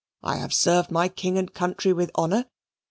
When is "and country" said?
1.37-1.93